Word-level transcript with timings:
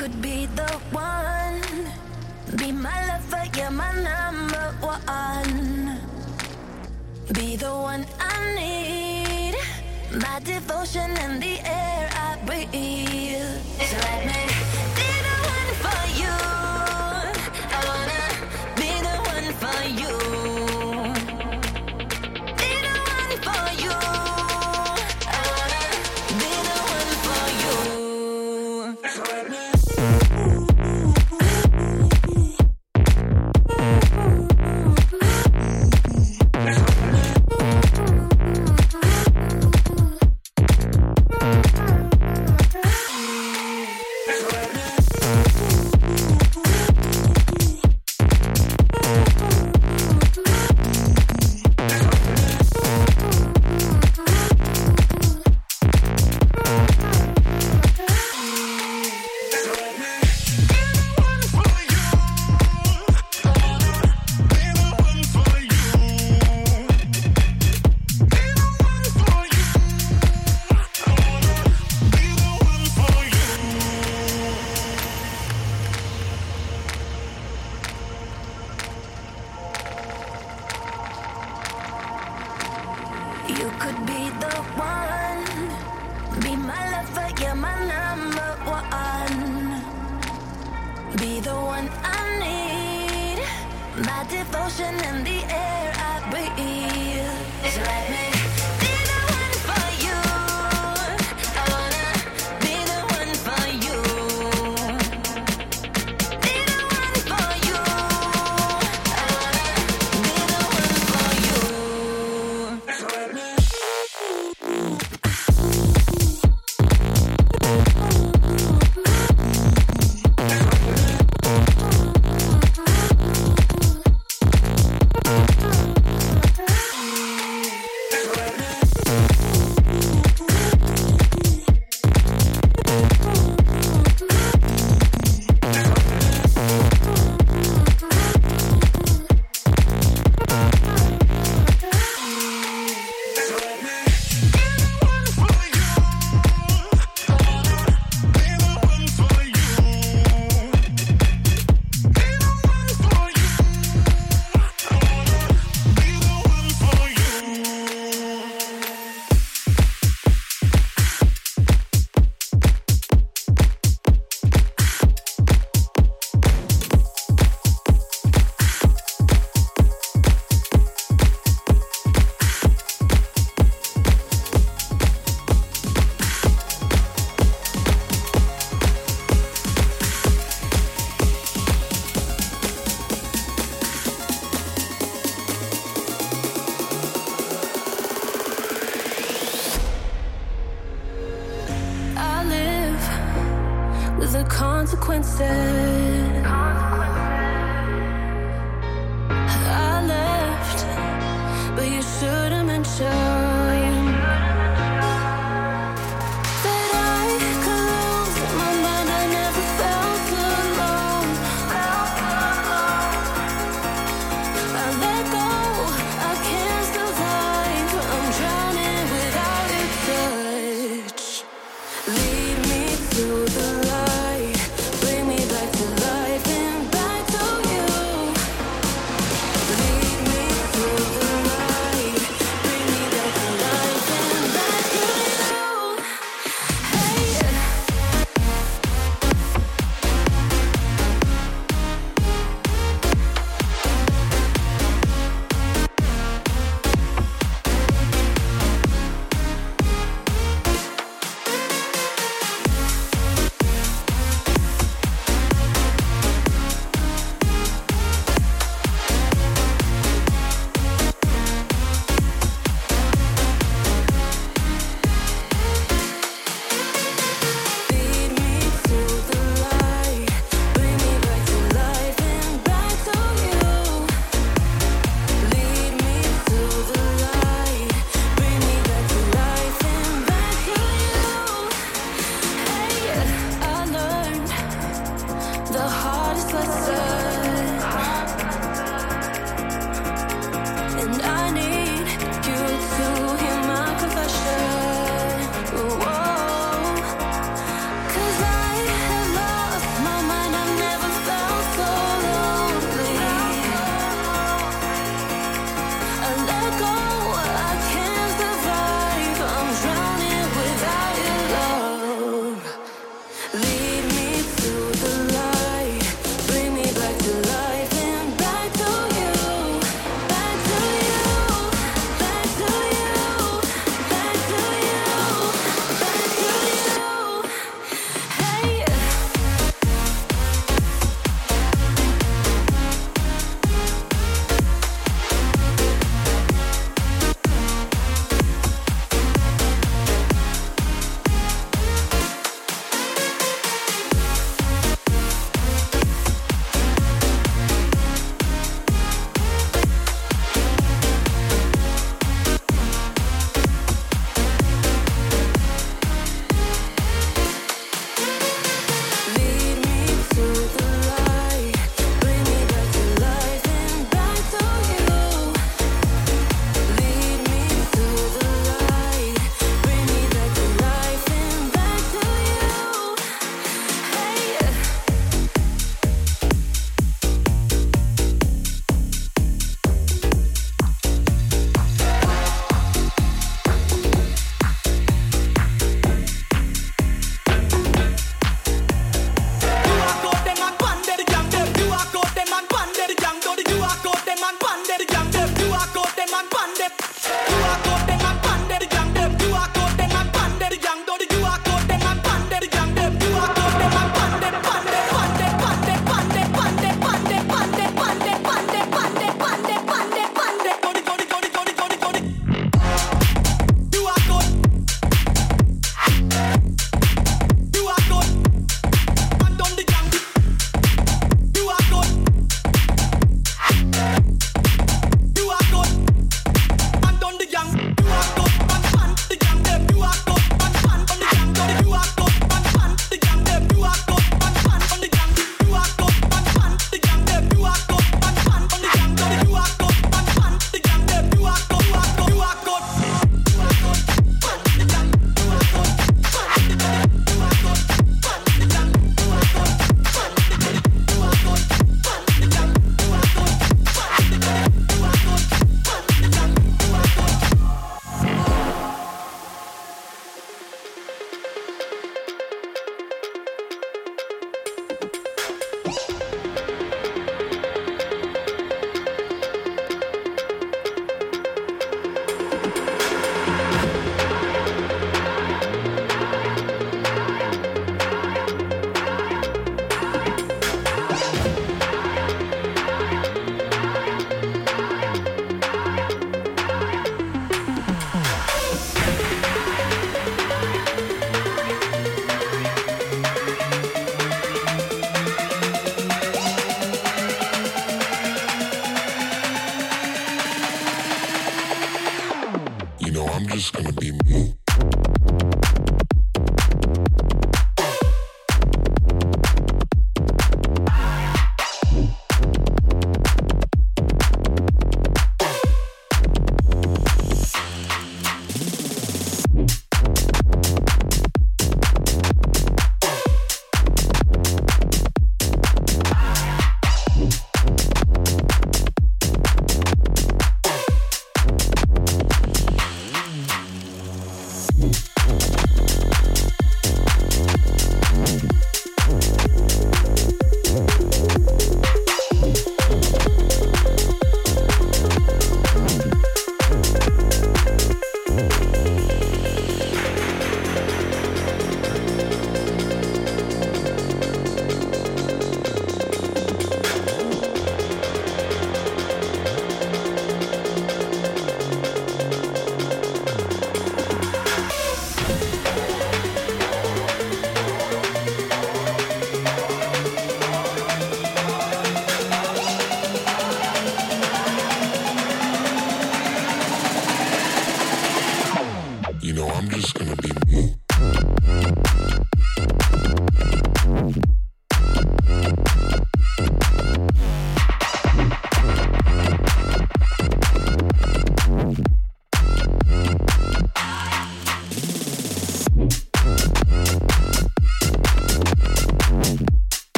could 0.00 0.22
be 0.22 0.46
the 0.56 0.72
one. 0.92 1.60
Be 2.56 2.72
my 2.72 3.06
lover, 3.06 3.44
you're 3.54 3.70
my 3.70 3.92
number 4.00 4.66
one. 4.80 6.00
Be 7.34 7.56
the 7.56 7.74
one 7.90 8.06
I 8.18 8.34
need. 8.54 9.56
My 10.22 10.40
devotion 10.42 11.10
and 11.24 11.42
the 11.42 11.60
air 11.68 12.08
I 12.14 12.38
breathe. 12.46 13.60
So 13.90 13.96
let 13.98 14.26
me. 14.26 14.49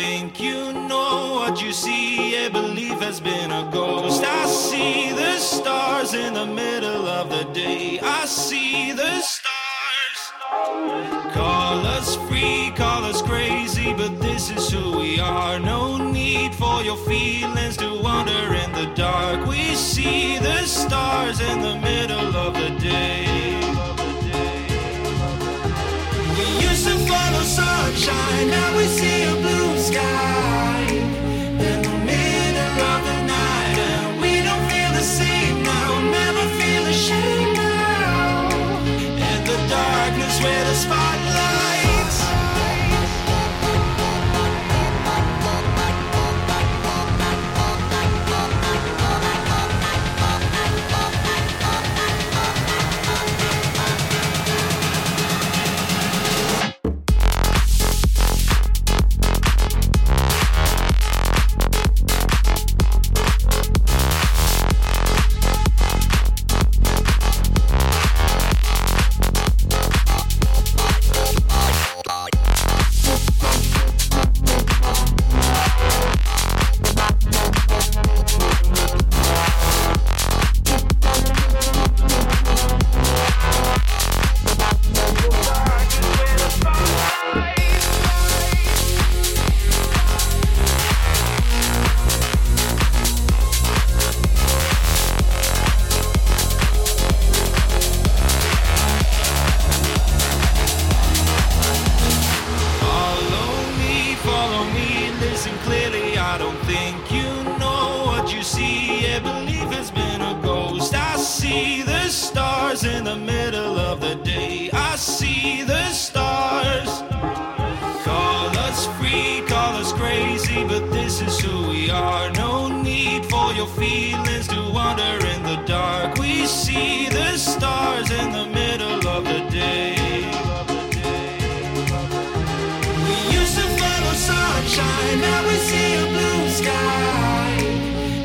think 0.00 0.40
you 0.40 0.72
know 0.72 1.34
what 1.38 1.60
you 1.62 1.72
see. 1.72 2.46
A 2.46 2.48
belief 2.50 2.98
has 3.00 3.20
been 3.20 3.49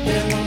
Never 0.06 0.45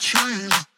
child. 0.00 0.69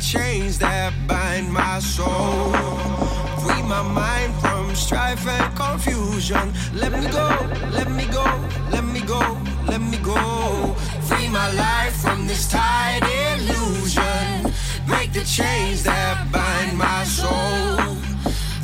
chains 0.00 0.58
that 0.58 0.92
bind 1.06 1.52
my 1.52 1.78
soul. 1.80 2.52
Free 3.42 3.62
my 3.62 3.82
mind 3.82 4.34
from 4.40 4.74
strife 4.74 5.26
and 5.26 5.56
confusion. 5.56 6.52
Let 6.74 6.92
me 6.92 7.08
go, 7.10 7.28
let 7.70 7.90
me 7.90 8.06
go, 8.06 8.24
let 8.70 8.84
me 8.84 9.00
go, 9.00 9.20
let 9.66 9.80
me 9.80 9.98
go. 9.98 10.74
Free 11.02 11.28
my 11.28 11.50
life 11.52 11.96
from 11.96 12.26
this 12.26 12.48
tied 12.48 13.02
illusion. 13.02 14.52
Break 14.86 15.12
the 15.12 15.24
chains 15.24 15.82
that 15.84 16.30
bind 16.32 16.78
my 16.78 17.04
soul. 17.04 17.94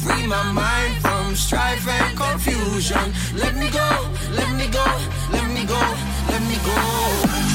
Free 0.05 0.27
my 0.27 0.43
mind 0.53 0.95
from 1.03 1.35
strife 1.35 1.87
and 1.89 2.17
confusion. 2.17 3.13
Let 3.35 3.57
me 3.57 3.71
go, 3.71 3.89
let 4.33 4.51
me 4.57 4.69
go, 4.69 4.87
let 5.33 5.51
me 5.51 5.65
go, 5.65 5.83
let 6.29 6.43
me 6.43 6.57
go. 6.65 7.54